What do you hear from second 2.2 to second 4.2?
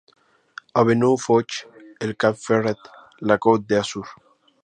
Ferret, la Côte d'Azur.